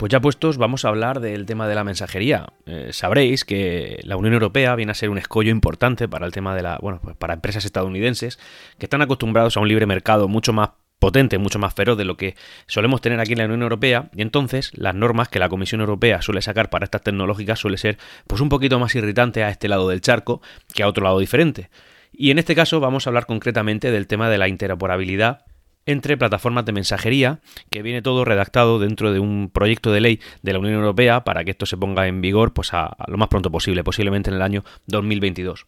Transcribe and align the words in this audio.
Pues 0.00 0.08
ya 0.08 0.18
puestos, 0.18 0.56
vamos 0.56 0.86
a 0.86 0.88
hablar 0.88 1.20
del 1.20 1.44
tema 1.44 1.68
de 1.68 1.74
la 1.74 1.84
mensajería. 1.84 2.54
Eh, 2.64 2.88
sabréis 2.90 3.44
que 3.44 4.00
la 4.04 4.16
Unión 4.16 4.32
Europea 4.32 4.74
viene 4.74 4.92
a 4.92 4.94
ser 4.94 5.10
un 5.10 5.18
escollo 5.18 5.50
importante 5.50 6.08
para 6.08 6.24
el 6.24 6.32
tema 6.32 6.54
de 6.54 6.62
la, 6.62 6.78
bueno, 6.80 7.00
pues 7.02 7.16
para 7.18 7.34
empresas 7.34 7.66
estadounidenses 7.66 8.38
que 8.78 8.86
están 8.86 9.02
acostumbrados 9.02 9.58
a 9.58 9.60
un 9.60 9.68
libre 9.68 9.84
mercado 9.84 10.26
mucho 10.26 10.54
más 10.54 10.70
potente, 10.98 11.36
mucho 11.36 11.58
más 11.58 11.74
feroz 11.74 11.98
de 11.98 12.06
lo 12.06 12.16
que 12.16 12.34
solemos 12.66 13.02
tener 13.02 13.20
aquí 13.20 13.32
en 13.32 13.40
la 13.40 13.44
Unión 13.44 13.60
Europea, 13.60 14.08
y 14.16 14.22
entonces 14.22 14.70
las 14.74 14.94
normas 14.94 15.28
que 15.28 15.38
la 15.38 15.50
Comisión 15.50 15.82
Europea 15.82 16.22
suele 16.22 16.40
sacar 16.40 16.70
para 16.70 16.84
estas 16.84 17.02
tecnológicas 17.02 17.58
suele 17.58 17.76
ser 17.76 17.98
pues 18.26 18.40
un 18.40 18.48
poquito 18.48 18.78
más 18.78 18.94
irritante 18.94 19.44
a 19.44 19.50
este 19.50 19.68
lado 19.68 19.86
del 19.86 20.00
charco 20.00 20.40
que 20.72 20.82
a 20.82 20.88
otro 20.88 21.04
lado 21.04 21.18
diferente. 21.18 21.68
Y 22.10 22.30
en 22.30 22.38
este 22.38 22.54
caso 22.54 22.80
vamos 22.80 23.06
a 23.06 23.10
hablar 23.10 23.26
concretamente 23.26 23.90
del 23.90 24.06
tema 24.06 24.30
de 24.30 24.38
la 24.38 24.48
interoperabilidad 24.48 25.44
entre 25.86 26.16
plataformas 26.16 26.64
de 26.64 26.72
mensajería, 26.72 27.40
que 27.70 27.82
viene 27.82 28.02
todo 28.02 28.24
redactado 28.24 28.78
dentro 28.78 29.12
de 29.12 29.18
un 29.18 29.50
proyecto 29.52 29.92
de 29.92 30.00
ley 30.00 30.20
de 30.42 30.52
la 30.52 30.58
Unión 30.58 30.74
Europea 30.74 31.24
para 31.24 31.44
que 31.44 31.52
esto 31.52 31.66
se 31.66 31.76
ponga 31.76 32.06
en 32.06 32.20
vigor 32.20 32.52
pues 32.52 32.72
a, 32.74 32.96
lo 33.06 33.16
más 33.16 33.28
pronto 33.28 33.50
posible, 33.50 33.84
posiblemente 33.84 34.30
en 34.30 34.36
el 34.36 34.42
año 34.42 34.64
2022. 34.86 35.66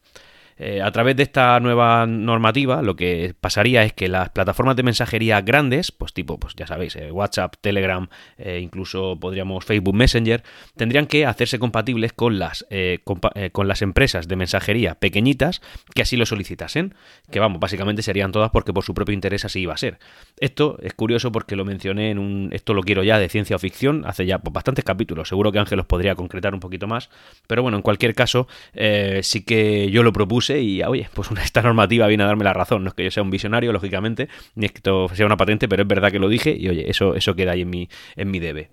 Eh, 0.58 0.82
a 0.82 0.90
través 0.92 1.16
de 1.16 1.22
esta 1.22 1.58
nueva 1.60 2.06
normativa, 2.06 2.82
lo 2.82 2.96
que 2.96 3.34
pasaría 3.40 3.84
es 3.84 3.92
que 3.92 4.08
las 4.08 4.30
plataformas 4.30 4.76
de 4.76 4.82
mensajería 4.82 5.40
grandes, 5.40 5.92
pues 5.92 6.12
tipo, 6.12 6.38
pues 6.38 6.54
ya 6.56 6.66
sabéis, 6.66 6.96
eh, 6.96 7.10
WhatsApp, 7.10 7.54
Telegram, 7.60 8.08
eh, 8.38 8.60
incluso 8.62 9.18
podríamos 9.18 9.64
Facebook 9.64 9.94
Messenger, 9.94 10.42
tendrían 10.76 11.06
que 11.06 11.26
hacerse 11.26 11.58
compatibles 11.58 12.12
con 12.12 12.38
las, 12.38 12.66
con 13.52 13.68
las 13.68 13.82
empresas 13.82 14.28
de 14.28 14.36
mensajería 14.36 14.94
pequeñitas 14.94 15.62
que 15.94 16.02
así 16.02 16.16
lo 16.16 16.26
solicitasen. 16.26 16.94
Que 17.30 17.40
vamos, 17.40 17.60
básicamente 17.60 18.02
serían 18.02 18.32
todas 18.32 18.50
porque 18.50 18.72
por 18.72 18.84
su 18.84 18.94
propio 18.94 19.14
interés 19.14 19.44
así 19.44 19.60
iba 19.60 19.74
a 19.74 19.76
ser. 19.76 19.98
Esto 20.38 20.78
es 20.82 20.94
curioso 20.94 21.32
porque 21.32 21.56
lo 21.56 21.64
mencioné 21.64 22.10
en 22.10 22.18
un. 22.18 22.50
Esto 22.52 22.74
lo 22.74 22.82
quiero 22.82 23.02
ya 23.02 23.18
de 23.18 23.28
ciencia 23.28 23.56
o 23.56 23.58
ficción 23.58 24.04
hace 24.06 24.26
ya 24.26 24.38
pues, 24.38 24.52
bastantes 24.52 24.84
capítulos. 24.84 25.28
Seguro 25.28 25.52
que 25.52 25.58
Ángel 25.58 25.80
os 25.80 25.86
podría 25.86 26.14
concretar 26.14 26.54
un 26.54 26.60
poquito 26.60 26.86
más. 26.86 27.10
Pero 27.46 27.62
bueno, 27.62 27.76
en 27.76 27.82
cualquier 27.82 28.14
caso, 28.14 28.48
sí 29.22 29.44
que 29.44 29.90
yo 29.90 30.02
lo 30.02 30.12
propuse 30.12 30.41
y, 30.50 30.82
oye, 30.82 31.08
pues 31.14 31.30
esta 31.42 31.62
normativa 31.62 32.06
viene 32.06 32.24
a 32.24 32.26
darme 32.26 32.44
la 32.44 32.52
razón. 32.52 32.84
No 32.84 32.88
es 32.88 32.94
que 32.94 33.04
yo 33.04 33.10
sea 33.10 33.22
un 33.22 33.30
visionario, 33.30 33.72
lógicamente, 33.72 34.28
ni 34.54 34.66
es 34.66 34.72
que 34.72 34.78
esto 34.78 35.08
sea 35.14 35.26
una 35.26 35.36
patente, 35.36 35.68
pero 35.68 35.82
es 35.82 35.88
verdad 35.88 36.10
que 36.10 36.18
lo 36.18 36.28
dije 36.28 36.54
y, 36.58 36.68
oye, 36.68 36.90
eso, 36.90 37.14
eso 37.14 37.34
queda 37.34 37.52
ahí 37.52 37.62
en 37.62 37.70
mi, 37.70 37.88
en 38.16 38.30
mi 38.30 38.38
debe. 38.38 38.70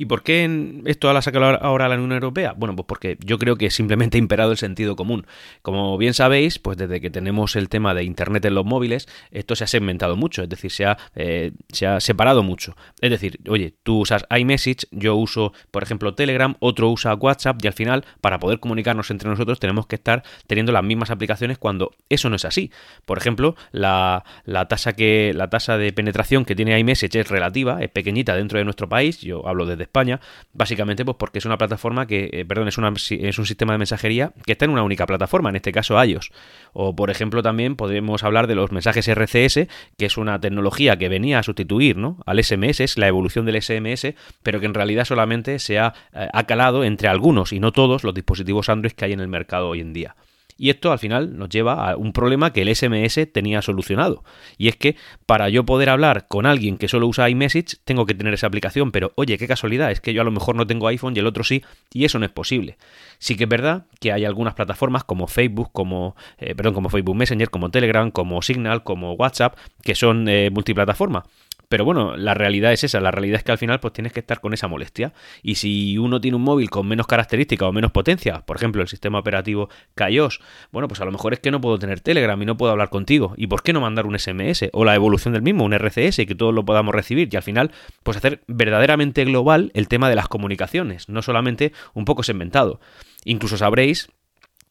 ¿Y 0.00 0.06
por 0.06 0.22
qué 0.22 0.80
esto 0.86 1.12
la 1.12 1.20
saca 1.20 1.56
ahora 1.56 1.86
la 1.86 1.96
Unión 1.96 2.12
Europea? 2.12 2.54
Bueno, 2.56 2.74
pues 2.74 2.86
porque 2.86 3.18
yo 3.22 3.38
creo 3.38 3.56
que 3.56 3.70
simplemente 3.70 4.16
ha 4.16 4.18
imperado 4.18 4.50
el 4.50 4.56
sentido 4.56 4.96
común. 4.96 5.26
Como 5.60 5.98
bien 5.98 6.14
sabéis, 6.14 6.58
pues 6.58 6.78
desde 6.78 7.02
que 7.02 7.10
tenemos 7.10 7.54
el 7.54 7.68
tema 7.68 7.92
de 7.92 8.02
Internet 8.04 8.46
en 8.46 8.54
los 8.54 8.64
móviles, 8.64 9.08
esto 9.30 9.54
se 9.56 9.64
ha 9.64 9.66
segmentado 9.66 10.16
mucho, 10.16 10.42
es 10.42 10.48
decir, 10.48 10.70
se 10.70 10.86
ha, 10.86 10.96
eh, 11.16 11.52
se 11.68 11.86
ha 11.86 12.00
separado 12.00 12.42
mucho. 12.42 12.76
Es 13.02 13.10
decir, 13.10 13.40
oye, 13.46 13.74
tú 13.82 13.98
usas 13.98 14.24
iMessage, 14.34 14.86
yo 14.90 15.16
uso, 15.16 15.52
por 15.70 15.82
ejemplo, 15.82 16.14
Telegram, 16.14 16.56
otro 16.60 16.88
usa 16.88 17.12
WhatsApp 17.12 17.62
y 17.62 17.66
al 17.66 17.74
final, 17.74 18.06
para 18.22 18.38
poder 18.38 18.58
comunicarnos 18.58 19.10
entre 19.10 19.28
nosotros, 19.28 19.60
tenemos 19.60 19.86
que 19.86 19.96
estar 19.96 20.22
teniendo 20.46 20.72
las 20.72 20.82
mismas 20.82 21.10
aplicaciones 21.10 21.58
cuando 21.58 21.90
eso 22.08 22.30
no 22.30 22.36
es 22.36 22.46
así. 22.46 22.72
Por 23.04 23.18
ejemplo, 23.18 23.54
la, 23.70 24.24
tasa, 24.70 24.94
que, 24.94 25.34
la 25.34 25.50
tasa 25.50 25.76
de 25.76 25.92
penetración 25.92 26.46
que 26.46 26.54
tiene 26.56 26.78
iMessage 26.78 27.16
es 27.16 27.28
relativa, 27.28 27.82
es 27.82 27.90
pequeñita 27.90 28.34
dentro 28.34 28.58
de 28.58 28.64
nuestro 28.64 28.88
país, 28.88 29.20
yo 29.20 29.46
hablo 29.46 29.66
desde 29.66 29.89
España, 29.90 30.20
básicamente 30.52 31.04
pues 31.04 31.16
porque 31.18 31.38
es 31.38 31.44
una 31.44 31.58
plataforma 31.58 32.06
que, 32.06 32.30
eh, 32.32 32.44
perdón, 32.44 32.68
es, 32.68 32.78
una, 32.78 32.92
es 32.96 33.38
un 33.38 33.46
sistema 33.46 33.72
de 33.72 33.78
mensajería 33.78 34.32
que 34.46 34.52
está 34.52 34.64
en 34.64 34.70
una 34.70 34.84
única 34.84 35.04
plataforma, 35.04 35.50
en 35.50 35.56
este 35.56 35.72
caso 35.72 36.02
iOS. 36.02 36.30
O 36.72 36.94
por 36.94 37.10
ejemplo 37.10 37.42
también 37.42 37.74
podemos 37.74 38.22
hablar 38.22 38.46
de 38.46 38.54
los 38.54 38.70
mensajes 38.70 39.08
RCS, 39.08 39.66
que 39.98 40.06
es 40.06 40.16
una 40.16 40.40
tecnología 40.40 40.96
que 40.96 41.08
venía 41.08 41.40
a 41.40 41.42
sustituir 41.42 41.96
¿no? 41.96 42.18
al 42.24 42.42
SMS, 42.42 42.80
es 42.80 42.98
la 42.98 43.08
evolución 43.08 43.44
del 43.46 43.60
SMS, 43.60 44.14
pero 44.42 44.60
que 44.60 44.66
en 44.66 44.74
realidad 44.74 45.04
solamente 45.04 45.58
se 45.58 45.78
ha, 45.78 45.92
eh, 46.14 46.28
ha 46.32 46.44
calado 46.44 46.84
entre 46.84 47.08
algunos 47.08 47.52
y 47.52 47.58
no 47.58 47.72
todos 47.72 48.04
los 48.04 48.14
dispositivos 48.14 48.68
Android 48.68 48.92
que 48.92 49.04
hay 49.06 49.12
en 49.12 49.20
el 49.20 49.28
mercado 49.28 49.68
hoy 49.68 49.80
en 49.80 49.92
día. 49.92 50.14
Y 50.60 50.68
esto 50.68 50.92
al 50.92 50.98
final 50.98 51.38
nos 51.38 51.48
lleva 51.48 51.90
a 51.90 51.96
un 51.96 52.12
problema 52.12 52.52
que 52.52 52.60
el 52.60 52.76
SMS 52.76 53.32
tenía 53.32 53.62
solucionado. 53.62 54.24
Y 54.58 54.68
es 54.68 54.76
que 54.76 54.94
para 55.24 55.48
yo 55.48 55.64
poder 55.64 55.88
hablar 55.88 56.26
con 56.28 56.44
alguien 56.44 56.76
que 56.76 56.86
solo 56.86 57.06
usa 57.06 57.30
iMessage, 57.30 57.78
tengo 57.84 58.04
que 58.04 58.12
tener 58.12 58.34
esa 58.34 58.46
aplicación. 58.46 58.92
Pero 58.92 59.12
oye, 59.14 59.38
qué 59.38 59.48
casualidad, 59.48 59.90
es 59.90 60.02
que 60.02 60.12
yo 60.12 60.20
a 60.20 60.24
lo 60.24 60.30
mejor 60.30 60.56
no 60.56 60.66
tengo 60.66 60.86
iPhone 60.88 61.16
y 61.16 61.20
el 61.20 61.26
otro 61.26 61.44
sí, 61.44 61.64
y 61.94 62.04
eso 62.04 62.18
no 62.18 62.26
es 62.26 62.30
posible. 62.30 62.76
Sí 63.18 63.36
que 63.38 63.44
es 63.44 63.48
verdad 63.48 63.86
que 64.00 64.12
hay 64.12 64.26
algunas 64.26 64.52
plataformas 64.52 65.02
como 65.02 65.28
Facebook, 65.28 65.70
como, 65.72 66.14
eh, 66.36 66.54
perdón, 66.54 66.74
como 66.74 66.90
Facebook 66.90 67.16
Messenger, 67.16 67.48
como 67.48 67.70
Telegram, 67.70 68.10
como 68.10 68.42
Signal, 68.42 68.82
como 68.82 69.14
WhatsApp, 69.14 69.56
que 69.82 69.94
son 69.94 70.28
eh, 70.28 70.50
multiplataforma. 70.50 71.24
Pero 71.70 71.84
bueno, 71.84 72.16
la 72.16 72.34
realidad 72.34 72.72
es 72.72 72.82
esa, 72.82 73.00
la 73.00 73.12
realidad 73.12 73.36
es 73.36 73.44
que 73.44 73.52
al 73.52 73.58
final 73.58 73.78
pues 73.78 73.92
tienes 73.92 74.12
que 74.12 74.18
estar 74.18 74.40
con 74.40 74.52
esa 74.52 74.66
molestia. 74.66 75.12
Y 75.40 75.54
si 75.54 75.98
uno 75.98 76.20
tiene 76.20 76.36
un 76.36 76.42
móvil 76.42 76.68
con 76.68 76.88
menos 76.88 77.06
características 77.06 77.68
o 77.68 77.72
menos 77.72 77.92
potencia, 77.92 78.40
por 78.40 78.56
ejemplo 78.56 78.82
el 78.82 78.88
sistema 78.88 79.20
operativo 79.20 79.68
Kaios, 79.94 80.40
bueno, 80.72 80.88
pues 80.88 81.00
a 81.00 81.04
lo 81.04 81.12
mejor 81.12 81.32
es 81.32 81.38
que 81.38 81.52
no 81.52 81.60
puedo 81.60 81.78
tener 81.78 82.00
Telegram 82.00 82.42
y 82.42 82.44
no 82.44 82.56
puedo 82.56 82.72
hablar 82.72 82.90
contigo. 82.90 83.34
¿Y 83.36 83.46
por 83.46 83.62
qué 83.62 83.72
no 83.72 83.80
mandar 83.80 84.06
un 84.06 84.18
SMS? 84.18 84.68
O 84.72 84.84
la 84.84 84.96
evolución 84.96 85.32
del 85.32 85.42
mismo, 85.42 85.64
un 85.64 85.72
RCS, 85.72 86.16
que 86.26 86.34
todos 86.34 86.52
lo 86.52 86.64
podamos 86.64 86.92
recibir. 86.92 87.28
Y 87.30 87.36
al 87.36 87.44
final, 87.44 87.70
pues 88.02 88.16
hacer 88.16 88.42
verdaderamente 88.48 89.24
global 89.24 89.70
el 89.74 89.86
tema 89.86 90.08
de 90.08 90.16
las 90.16 90.26
comunicaciones, 90.26 91.08
no 91.08 91.22
solamente 91.22 91.72
un 91.94 92.04
poco 92.04 92.24
segmentado. 92.24 92.80
Incluso 93.24 93.56
sabréis 93.56 94.08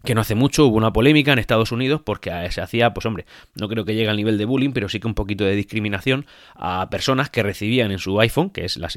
que 0.04 0.16
no 0.16 0.22
hace 0.22 0.34
mucho 0.34 0.66
hubo 0.66 0.78
una 0.78 0.94
polémica 0.94 1.34
en 1.34 1.40
Estados 1.40 1.72
Unidos 1.72 2.02
porque 2.04 2.32
se 2.52 2.62
hacía, 2.62 2.94
pues 2.94 3.06
hombre, 3.06 3.26
no 3.56 3.68
creo 3.68 3.84
que 3.84 3.96
llegue 3.96 4.10
al 4.10 4.16
nivel 4.16 4.38
de 4.38 4.46
bullying, 4.46 4.72
pero 4.72 4.88
sí 4.88 5.00
que 5.00 5.08
un 5.08 5.14
poquito 5.14 5.44
de 5.44 5.56
discriminación 5.56 6.26
a 6.56 6.90
personas 6.90 7.30
que 7.30 7.44
recibían 7.44 7.92
en 7.92 8.00
su 8.00 8.20
iPhone, 8.22 8.50
que 8.50 8.64
es, 8.64 8.78
la, 8.78 8.90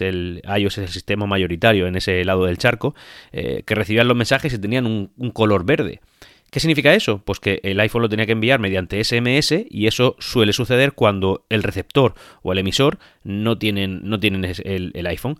el 0.00 0.42
iOS 0.58 0.78
es 0.78 0.84
el 0.84 0.88
sistema 0.88 1.26
mayoritario 1.26 1.86
en 1.86 1.96
ese 1.96 2.24
lado 2.24 2.44
del 2.44 2.58
charco, 2.58 2.94
eh, 3.32 3.62
que 3.64 3.74
recibían 3.74 4.06
los 4.06 4.16
mensajes 4.16 4.52
y 4.52 4.58
tenían 4.58 4.86
un, 4.86 5.30
color 5.32 5.64
verde. 5.64 6.00
¿Qué 6.50 6.60
significa 6.60 6.92
eso? 6.92 7.22
Pues 7.24 7.38
que 7.38 7.60
el 7.62 7.78
iPhone 7.80 8.02
lo 8.02 8.08
tenía 8.08 8.26
que 8.26 8.32
enviar 8.32 8.58
mediante 8.58 9.02
SMS 9.02 9.66
y 9.70 9.86
eso 9.86 10.16
suele 10.18 10.52
suceder 10.52 10.92
cuando 10.92 11.46
el 11.48 11.62
receptor 11.62 12.14
o 12.42 12.52
el 12.52 12.58
emisor 12.58 12.98
no 13.22 13.56
tienen, 13.56 14.00
no 14.02 14.18
tienen 14.18 14.44
el 14.44 15.06
iPhone 15.06 15.38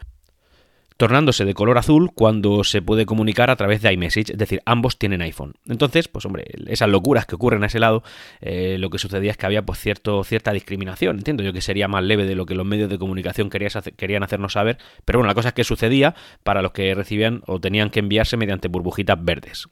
tornándose 1.00 1.46
de 1.46 1.54
color 1.54 1.78
azul 1.78 2.10
cuando 2.14 2.62
se 2.62 2.82
puede 2.82 3.06
comunicar 3.06 3.48
a 3.48 3.56
través 3.56 3.80
de 3.80 3.90
iMessage, 3.90 4.32
es 4.32 4.36
decir, 4.36 4.60
ambos 4.66 4.98
tienen 4.98 5.22
iPhone. 5.22 5.54
Entonces, 5.66 6.08
pues 6.08 6.26
hombre, 6.26 6.44
esas 6.66 6.90
locuras 6.90 7.24
que 7.24 7.36
ocurren 7.36 7.62
a 7.62 7.68
ese 7.68 7.80
lado, 7.80 8.02
eh, 8.42 8.76
lo 8.78 8.90
que 8.90 8.98
sucedía 8.98 9.30
es 9.30 9.38
que 9.38 9.46
había 9.46 9.62
pues 9.62 9.78
cierto, 9.78 10.22
cierta 10.24 10.52
discriminación, 10.52 11.16
entiendo 11.16 11.42
yo 11.42 11.54
que 11.54 11.62
sería 11.62 11.88
más 11.88 12.04
leve 12.04 12.26
de 12.26 12.34
lo 12.34 12.44
que 12.44 12.54
los 12.54 12.66
medios 12.66 12.90
de 12.90 12.98
comunicación 12.98 13.48
querían 13.48 14.22
hacernos 14.22 14.52
saber, 14.52 14.76
pero 15.06 15.20
bueno, 15.20 15.28
la 15.28 15.34
cosa 15.34 15.48
es 15.48 15.54
que 15.54 15.64
sucedía 15.64 16.14
para 16.42 16.60
los 16.60 16.72
que 16.72 16.94
recibían 16.94 17.40
o 17.46 17.60
tenían 17.60 17.88
que 17.88 18.00
enviarse 18.00 18.36
mediante 18.36 18.68
burbujitas 18.68 19.24
verdes. 19.24 19.70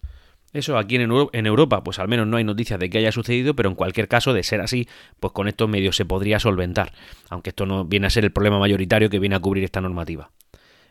Eso 0.55 0.79
aquí 0.79 0.97
en, 0.97 1.13
en 1.33 1.47
Europa, 1.47 1.85
pues 1.85 1.99
al 1.99 2.09
menos 2.09 2.27
no 2.27 2.39
hay 2.39 2.45
noticias 2.45 2.81
de 2.81 2.89
que 2.89 2.97
haya 2.97 3.13
sucedido, 3.13 3.55
pero 3.55 3.69
en 3.69 3.75
cualquier 3.75 4.09
caso, 4.09 4.33
de 4.33 4.43
ser 4.43 4.63
así, 4.63 4.89
pues 5.21 5.35
con 5.35 5.47
estos 5.47 5.69
medios 5.69 5.95
se 5.95 6.07
podría 6.07 6.41
solventar, 6.41 6.95
aunque 7.29 7.51
esto 7.51 7.67
no 7.67 7.85
viene 7.85 8.07
a 8.07 8.11
ser 8.11 8.25
el 8.25 8.33
problema 8.33 8.59
mayoritario 8.59 9.11
que 9.11 9.19
viene 9.19 9.37
a 9.37 9.41
cubrir 9.41 9.65
esta 9.65 9.83
normativa. 9.83 10.31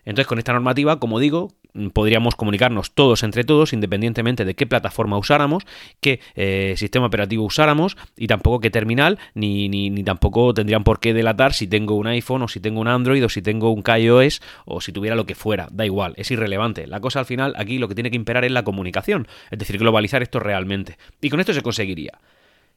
Entonces, 0.08 0.28
con 0.28 0.38
esta 0.40 0.54
normativa, 0.54 1.02
como 1.02 1.20
digo, 1.20 1.50
podríamos 1.92 2.36
comunicarnos 2.36 2.94
todos 2.94 3.24
entre 3.24 3.44
todos, 3.44 3.74
independientemente 3.74 4.46
de 4.46 4.56
qué 4.56 4.66
plataforma 4.66 5.18
usáramos, 5.18 5.66
qué 6.00 6.22
eh, 6.36 6.76
sistema 6.78 7.08
operativo 7.08 7.44
usáramos, 7.44 7.98
y 8.16 8.28
tampoco 8.28 8.62
qué 8.62 8.70
terminal, 8.70 9.20
ni, 9.34 9.68
ni, 9.68 9.90
ni, 9.90 10.06
tampoco 10.06 10.54
tendrían 10.54 10.86
por 10.86 11.02
qué 11.02 11.14
delatar 11.14 11.54
si 11.54 11.68
tengo 11.68 11.96
un 11.96 12.08
iPhone, 12.08 12.42
o 12.42 12.48
si 12.48 12.62
tengo 12.62 12.80
un 12.80 12.88
Android, 12.88 13.26
o 13.26 13.28
si 13.28 13.42
tengo 13.42 13.70
un 13.72 13.82
KaiOS, 13.82 14.42
o 14.64 14.80
si 14.80 14.94
tuviera 14.94 15.18
lo 15.18 15.26
que 15.26 15.36
fuera. 15.36 15.68
Da 15.74 15.86
igual, 15.86 16.14
es 16.16 16.32
irrelevante. 16.32 16.88
La 16.88 17.02
cosa 17.02 17.20
al 17.20 17.26
final, 17.26 17.54
aquí 17.58 17.78
lo 17.78 17.90
que 17.90 17.96
tiene 17.96 18.10
que 18.10 18.16
imperar 18.16 18.46
es 18.46 18.52
la 18.52 18.64
comunicación, 18.64 19.28
es 19.52 19.60
decir, 19.60 19.78
globalizar 19.78 20.24
esto 20.24 20.40
realmente. 20.40 20.98
Y 21.20 21.30
con 21.30 21.42
esto 21.42 21.54
se 21.54 21.62
conseguiría. 21.62 22.18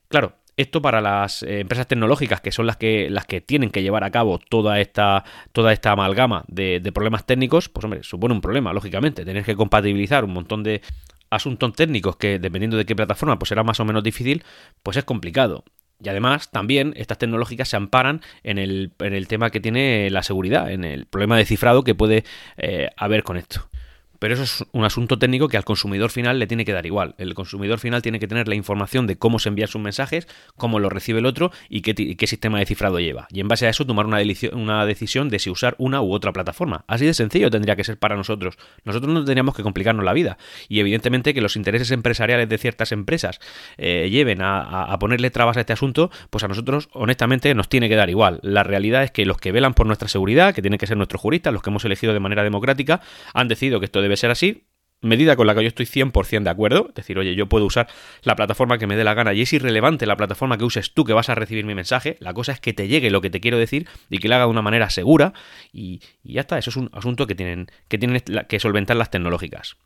Claro, 0.08 0.32
esto 0.60 0.82
para 0.82 1.00
las 1.00 1.42
eh, 1.42 1.60
empresas 1.60 1.86
tecnológicas, 1.86 2.40
que 2.40 2.52
son 2.52 2.66
las 2.66 2.76
que, 2.76 3.08
las 3.10 3.26
que 3.26 3.40
tienen 3.40 3.70
que 3.70 3.82
llevar 3.82 4.04
a 4.04 4.10
cabo 4.10 4.38
toda 4.38 4.80
esta, 4.80 5.24
toda 5.52 5.72
esta 5.72 5.92
amalgama 5.92 6.44
de, 6.48 6.80
problemas 6.92 7.24
técnicos, 7.24 7.68
pues 7.68 7.84
hombre, 7.84 8.02
supone 8.02 8.34
un 8.34 8.40
problema, 8.40 8.72
lógicamente. 8.72 9.24
Tener 9.24 9.44
que 9.44 9.56
compatibilizar 9.56 10.24
un 10.24 10.32
montón 10.32 10.62
de 10.62 10.82
asuntos 11.30 11.72
técnicos 11.72 12.16
que, 12.16 12.38
dependiendo 12.38 12.76
de 12.76 12.84
qué 12.84 12.94
plataforma, 12.94 13.38
pues 13.38 13.48
será 13.48 13.62
más 13.62 13.80
o 13.80 13.84
menos 13.84 14.02
difícil, 14.02 14.44
pues 14.82 14.96
es 14.96 15.04
complicado. 15.04 15.64
Y 16.02 16.08
además, 16.08 16.50
también 16.50 16.94
estas 16.96 17.18
tecnológicas 17.18 17.68
se 17.68 17.76
amparan 17.76 18.22
en 18.42 18.58
el, 18.58 18.92
en 18.98 19.14
el 19.14 19.28
tema 19.28 19.50
que 19.50 19.60
tiene 19.60 20.08
la 20.10 20.22
seguridad, 20.22 20.70
en 20.70 20.84
el 20.84 21.06
problema 21.06 21.36
de 21.36 21.44
cifrado 21.44 21.84
que 21.84 21.94
puede 21.94 22.24
eh, 22.56 22.88
haber 22.96 23.22
con 23.22 23.36
esto. 23.36 23.69
Pero 24.20 24.34
eso 24.34 24.42
es 24.44 24.64
un 24.72 24.84
asunto 24.84 25.18
técnico 25.18 25.48
que 25.48 25.56
al 25.56 25.64
consumidor 25.64 26.10
final 26.10 26.38
le 26.38 26.46
tiene 26.46 26.64
que 26.64 26.72
dar 26.72 26.86
igual. 26.86 27.14
El 27.18 27.34
consumidor 27.34 27.78
final 27.78 28.02
tiene 28.02 28.20
que 28.20 28.28
tener 28.28 28.46
la 28.48 28.54
información 28.54 29.06
de 29.06 29.16
cómo 29.16 29.38
se 29.38 29.48
envían 29.48 29.68
sus 29.68 29.80
mensajes, 29.80 30.28
cómo 30.56 30.78
lo 30.78 30.90
recibe 30.90 31.20
el 31.20 31.26
otro 31.26 31.50
y 31.70 31.80
qué, 31.80 32.26
sistema 32.26 32.58
de 32.58 32.66
cifrado 32.66 33.00
lleva. 33.00 33.26
Y 33.30 33.40
en 33.40 33.48
base 33.48 33.66
a 33.66 33.70
eso 33.70 33.86
tomar 33.86 34.06
una, 34.06 34.18
una 34.52 34.84
decisión 34.84 35.30
de 35.30 35.38
si 35.38 35.48
usar 35.48 35.74
una 35.78 36.02
u 36.02 36.12
otra 36.12 36.32
plataforma. 36.32 36.84
Así 36.86 37.06
de 37.06 37.14
sencillo 37.14 37.50
tendría 37.50 37.76
que 37.76 37.82
ser 37.82 37.98
para 37.98 38.14
nosotros. 38.14 38.56
Nosotros 38.84 39.12
no 39.12 39.20
tendríamos 39.24 39.56
que 39.56 39.62
complicarnos 39.62 40.04
la 40.04 40.12
vida. 40.12 40.36
Y 40.68 40.80
evidentemente 40.80 41.32
que 41.32 41.40
los 41.40 41.56
intereses 41.56 41.90
empresariales 41.90 42.48
de 42.48 42.58
ciertas 42.58 42.92
empresas 42.92 43.40
eh, 43.78 44.08
lleven 44.10 44.40
a, 44.42 44.96
ponerle 45.00 45.30
trabas 45.30 45.56
a 45.56 45.60
este 45.60 45.72
asunto, 45.72 46.10
pues 46.28 46.44
a 46.44 46.48
nosotros 46.48 46.90
honestamente 46.92 47.54
nos 47.54 47.70
tiene 47.70 47.88
que 47.88 47.96
dar 47.96 48.10
igual. 48.10 48.38
La 48.42 48.64
realidad 48.64 49.02
es 49.02 49.10
que 49.10 49.24
los 49.24 49.38
que 49.38 49.50
velan 49.50 49.72
por 49.72 49.86
nuestra 49.86 50.08
seguridad, 50.08 50.54
que 50.54 50.60
tienen 50.60 50.78
que 50.78 50.86
ser 50.86 50.98
nuestros 50.98 51.22
juristas, 51.22 51.54
los 51.54 51.62
que 51.62 51.70
hemos 51.70 51.86
elegido 51.86 52.12
de 52.12 52.20
manera 52.20 52.42
democrática, 52.42 53.00
han 53.32 53.48
decidido 53.48 53.80
que 53.80 53.86
esto 53.86 54.02
debe 54.02 54.09
ser 54.16 54.30
así, 54.30 54.66
medida 55.02 55.36
con 55.36 55.46
la 55.46 55.54
que 55.54 55.62
yo 55.62 55.68
estoy 55.68 55.86
100% 55.86 56.42
de 56.42 56.50
acuerdo, 56.50 56.86
es 56.88 56.94
decir, 56.94 57.18
oye, 57.18 57.34
yo 57.34 57.48
puedo 57.48 57.64
usar 57.64 57.88
la 58.22 58.36
plataforma 58.36 58.78
que 58.78 58.86
me 58.86 58.96
dé 58.96 59.04
la 59.04 59.14
gana 59.14 59.32
y 59.32 59.42
es 59.42 59.52
irrelevante 59.52 60.06
la 60.06 60.16
plataforma 60.16 60.58
que 60.58 60.64
uses 60.64 60.92
tú 60.92 61.04
que 61.04 61.12
vas 61.12 61.28
a 61.28 61.34
recibir 61.34 61.64
mi 61.64 61.74
mensaje, 61.74 62.16
la 62.20 62.34
cosa 62.34 62.52
es 62.52 62.60
que 62.60 62.72
te 62.72 62.88
llegue 62.88 63.10
lo 63.10 63.20
que 63.20 63.30
te 63.30 63.40
quiero 63.40 63.58
decir 63.58 63.88
y 64.08 64.18
que 64.18 64.28
lo 64.28 64.34
haga 64.34 64.44
de 64.44 64.50
una 64.50 64.62
manera 64.62 64.90
segura 64.90 65.32
y, 65.72 66.02
ya 66.22 66.42
está, 66.42 66.58
eso 66.58 66.70
es 66.70 66.76
un 66.76 66.90
asunto 66.92 67.26
que 67.26 67.34
tienen 67.34 67.68
que, 67.88 67.98
tienen 67.98 68.22
que 68.48 68.60
solventar 68.60 68.96
las 68.96 69.10
tecnológicas. 69.10 69.76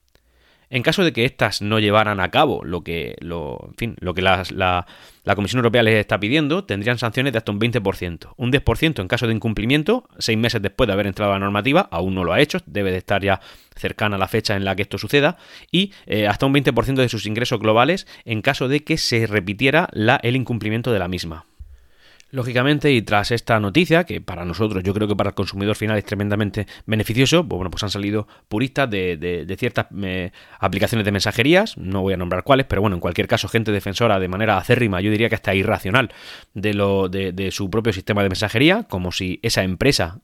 En 0.70 0.82
caso 0.82 1.04
de 1.04 1.12
que 1.12 1.24
éstas 1.24 1.62
no 1.62 1.78
llevaran 1.78 2.20
a 2.20 2.30
cabo 2.30 2.64
lo 2.64 2.82
que, 2.82 3.16
lo, 3.20 3.68
en 3.68 3.74
fin, 3.74 3.96
lo 4.00 4.14
que 4.14 4.22
la, 4.22 4.86
Comisión 5.34 5.58
Europea 5.58 5.82
les 5.82 5.96
está 5.96 6.18
pidiendo, 6.18 6.64
tendrían 6.64 6.98
sanciones 6.98 7.32
de 7.32 7.38
hasta 7.38 7.52
un 7.52 7.60
20%. 7.60 8.34
Un 8.36 8.52
10% 8.52 9.00
en 9.00 9.08
caso 9.08 9.26
de 9.26 9.34
incumplimiento, 9.34 10.08
seis 10.18 10.38
meses 10.38 10.62
después 10.62 10.86
de 10.86 10.92
haber 10.92 11.06
entrado 11.06 11.32
la 11.32 11.38
normativa, 11.38 11.88
aún 11.90 12.14
no 12.14 12.24
lo 12.24 12.32
ha 12.32 12.40
hecho, 12.40 12.58
debe 12.66 12.90
de 12.90 12.98
estar 12.98 13.22
ya 13.22 13.40
cercana 13.76 14.16
a 14.16 14.18
la 14.18 14.28
fecha 14.28 14.56
en 14.56 14.64
la 14.64 14.76
que 14.76 14.82
esto 14.82 14.98
suceda, 14.98 15.36
y 15.70 15.92
eh, 16.06 16.26
hasta 16.26 16.46
un 16.46 16.54
20% 16.54 16.94
de 16.94 17.08
sus 17.08 17.26
ingresos 17.26 17.60
globales 17.60 18.06
en 18.24 18.42
caso 18.42 18.68
de 18.68 18.84
que 18.84 18.98
se 18.98 19.26
repitiera 19.26 19.88
la, 19.92 20.16
el 20.22 20.36
incumplimiento 20.36 20.92
de 20.92 20.98
la 20.98 21.08
misma. 21.08 21.46
Lógicamente, 22.34 22.90
y 22.90 23.00
tras 23.00 23.30
esta 23.30 23.60
noticia, 23.60 24.02
que 24.02 24.20
para 24.20 24.44
nosotros, 24.44 24.82
yo 24.82 24.92
creo 24.92 25.06
que 25.06 25.14
para 25.14 25.30
el 25.30 25.34
consumidor 25.36 25.76
final 25.76 25.96
es 25.98 26.04
tremendamente 26.04 26.66
beneficioso, 26.84 27.46
pues 27.46 27.58
bueno, 27.58 27.70
pues 27.70 27.84
han 27.84 27.90
salido 27.90 28.26
puristas 28.48 28.90
de, 28.90 29.54
ciertas 29.56 29.86
eh, 30.02 30.32
aplicaciones 30.58 31.04
de 31.04 31.12
mensajerías, 31.12 31.78
no 31.78 32.02
voy 32.02 32.12
a 32.12 32.16
nombrar 32.16 32.42
cuáles, 32.42 32.66
pero 32.66 32.80
bueno, 32.80 32.96
en 32.96 33.00
cualquier 33.00 33.28
caso, 33.28 33.46
gente 33.46 33.70
defensora 33.70 34.18
de 34.18 34.26
manera 34.26 34.56
acérrima, 34.56 35.00
yo 35.00 35.12
diría 35.12 35.28
que 35.28 35.36
hasta 35.36 35.54
irracional, 35.54 36.10
de, 36.54 36.74
lo, 36.74 37.08
de 37.08 37.50
su 37.52 37.70
propio 37.70 37.92
sistema 37.92 38.24
de 38.24 38.30
mensajería, 38.30 38.82
como 38.82 39.12
si 39.12 39.38
esa 39.44 39.62
empresa 39.62 40.18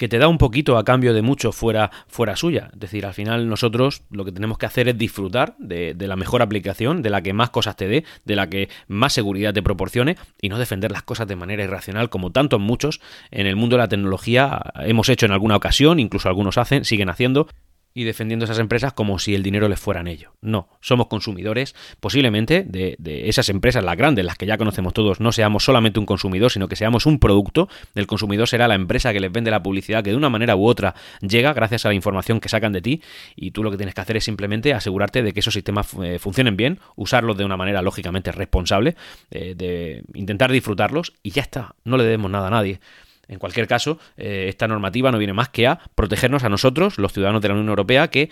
que 0.00 0.08
te 0.08 0.16
da 0.16 0.28
un 0.28 0.38
poquito 0.38 0.78
a 0.78 0.84
cambio 0.84 1.12
de 1.12 1.20
mucho 1.20 1.52
fuera, 1.52 1.90
fuera 2.08 2.34
suya. 2.34 2.70
Es 2.72 2.80
decir, 2.80 3.04
al 3.04 3.12
final 3.12 3.50
nosotros 3.50 4.02
lo 4.10 4.24
que 4.24 4.32
tenemos 4.32 4.56
que 4.56 4.64
hacer 4.64 4.88
es 4.88 4.96
disfrutar 4.96 5.54
de, 5.58 5.94
la 5.98 6.16
mejor 6.16 6.40
aplicación, 6.40 7.02
de 7.02 7.10
la 7.10 7.20
que 7.20 7.34
más 7.34 7.50
cosas 7.50 7.76
te 7.76 7.86
dé, 7.86 8.04
de 8.24 8.34
la 8.34 8.48
que 8.48 8.70
más 8.88 9.12
seguridad 9.12 9.52
te 9.52 9.62
proporcione 9.62 10.16
y 10.40 10.48
no 10.48 10.58
defender 10.58 10.90
las 10.90 11.02
cosas 11.02 11.28
de 11.28 11.36
manera 11.36 11.64
irracional 11.64 12.08
como 12.08 12.32
tantos 12.32 12.58
muchos 12.58 13.02
en 13.30 13.46
el 13.46 13.56
mundo 13.56 13.76
de 13.76 13.82
la 13.82 13.88
tecnología 13.88 14.72
hemos 14.86 15.10
hecho 15.10 15.26
en 15.26 15.32
alguna 15.32 15.56
ocasión, 15.56 16.00
incluso 16.00 16.30
algunos 16.30 16.56
hacen, 16.56 16.86
siguen 16.86 17.10
haciendo 17.10 17.48
y 17.92 18.04
defendiendo 18.04 18.44
esas 18.44 18.58
empresas 18.58 18.92
como 18.92 19.18
si 19.18 19.34
el 19.34 19.42
dinero 19.42 19.68
les 19.68 19.80
fuera 19.80 20.00
en 20.00 20.08
ello. 20.08 20.32
No, 20.40 20.68
somos 20.80 21.08
consumidores, 21.08 21.74
posiblemente 21.98 22.64
de, 22.66 22.96
esas 23.28 23.48
empresas, 23.48 23.84
las 23.84 23.96
grandes, 23.96 24.24
las 24.24 24.36
que 24.36 24.46
ya 24.46 24.58
conocemos 24.58 24.94
todos, 24.94 25.20
no 25.20 25.32
seamos 25.32 25.64
solamente 25.64 25.98
un 25.98 26.06
consumidor, 26.06 26.50
sino 26.50 26.68
que 26.68 26.76
seamos 26.76 27.06
un 27.06 27.18
producto. 27.18 27.68
El 27.94 28.06
consumidor 28.06 28.48
será 28.48 28.68
la 28.68 28.74
empresa 28.74 29.12
que 29.12 29.20
les 29.20 29.32
vende 29.32 29.50
la 29.50 29.62
publicidad 29.62 30.04
que 30.04 30.10
de 30.10 30.16
una 30.16 30.30
manera 30.30 30.56
u 30.56 30.66
otra 30.66 30.94
llega 31.20 31.52
gracias 31.52 31.84
a 31.84 31.88
la 31.88 31.94
información 31.94 32.40
que 32.40 32.48
sacan 32.48 32.72
de 32.72 32.80
ti 32.80 33.02
y 33.36 33.50
tú 33.50 33.62
lo 33.62 33.70
que 33.70 33.76
tienes 33.76 33.94
que 33.94 34.00
hacer 34.00 34.16
es 34.16 34.24
simplemente 34.24 34.72
asegurarte 34.72 35.22
de 35.22 35.32
que 35.32 35.40
esos 35.40 35.54
sistemas 35.54 35.92
eh, 36.02 36.18
funcionen 36.18 36.56
bien, 36.56 36.78
usarlos 36.96 37.36
de 37.36 37.44
una 37.44 37.56
manera 37.56 37.82
lógicamente 37.82 38.32
responsable, 38.32 38.96
eh, 39.30 39.54
de 39.56 40.02
intentar 40.14 40.52
disfrutarlos 40.52 41.12
y 41.22 41.30
ya 41.30 41.42
está, 41.42 41.74
no 41.84 41.96
le 41.96 42.04
debemos 42.04 42.30
nada 42.30 42.48
a 42.48 42.50
nadie. 42.50 42.80
En 43.30 43.38
cualquier 43.38 43.68
caso, 43.68 43.98
eh, 44.16 44.46
esta 44.48 44.66
normativa 44.66 45.12
no 45.12 45.18
viene 45.18 45.32
más 45.32 45.48
que 45.48 45.68
a 45.68 45.78
protegernos 45.94 46.42
a 46.42 46.48
nosotros, 46.48 46.98
los 46.98 47.12
ciudadanos 47.12 47.40
de 47.40 47.48
la 47.48 47.54
Unión 47.54 47.68
Europea, 47.68 48.08
que 48.08 48.28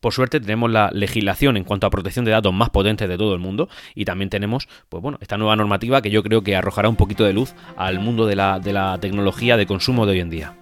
por 0.00 0.12
suerte 0.12 0.40
tenemos 0.40 0.70
la 0.70 0.90
legislación 0.92 1.56
en 1.56 1.64
cuanto 1.64 1.86
a 1.86 1.90
protección 1.90 2.26
de 2.26 2.32
datos 2.32 2.52
más 2.52 2.68
potente 2.68 3.08
de 3.08 3.16
todo 3.16 3.32
el 3.32 3.40
mundo 3.40 3.70
y 3.94 4.04
también 4.04 4.28
tenemos, 4.28 4.68
pues 4.90 5.02
bueno, 5.02 5.16
esta 5.22 5.38
nueva 5.38 5.56
normativa 5.56 6.02
que 6.02 6.10
yo 6.10 6.22
creo 6.22 6.42
que 6.42 6.54
arrojará 6.54 6.90
un 6.90 6.96
poquito 6.96 7.24
de 7.24 7.32
luz 7.32 7.54
al 7.76 7.98
mundo 7.98 8.26
de 8.26 8.36
la, 8.36 8.58
de 8.60 8.74
la 8.74 8.98
tecnología 9.00 9.56
de 9.56 9.64
consumo 9.64 10.04
de 10.04 10.12
hoy 10.12 10.20
en 10.20 10.30
día. 10.30 10.54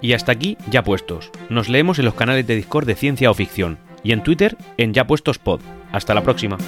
Y 0.00 0.14
hasta 0.14 0.32
aquí, 0.32 0.56
ya 0.68 0.82
puestos. 0.82 1.30
Nos 1.48 1.68
leemos 1.68 2.00
en 2.00 2.06
los 2.06 2.14
canales 2.14 2.44
de 2.46 2.56
Discord 2.56 2.86
de 2.86 2.96
Ciencia 2.96 3.30
o 3.30 3.34
Ficción 3.34 3.78
y 4.02 4.10
en 4.10 4.24
Twitter 4.24 4.56
en 4.78 4.94
Ya 4.94 5.06
Puestos 5.06 5.38
Pod. 5.38 5.60
Hasta 5.92 6.12
la 6.12 6.24
próxima. 6.24 6.58